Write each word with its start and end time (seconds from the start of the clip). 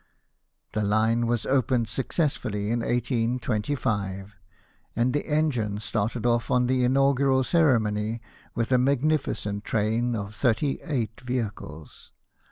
The 0.71 0.81
line 0.83 1.27
was 1.27 1.45
opened 1.45 1.87
successfully 1.87 2.71
in 2.71 2.79
1825, 2.79 4.35
and 4.95 5.13
the 5.13 5.27
engine 5.27 5.77
started 5.79 6.25
off 6.25 6.49
on 6.49 6.65
the 6.65 6.83
inaugural 6.83 7.43
ceremony 7.43 8.19
with 8.55 8.71
a 8.71 8.79
magnificent 8.79 9.63
train 9.63 10.15
of 10.15 10.33
thirty 10.33 10.79
eight 10.81 11.21
vehicles. 11.21 12.09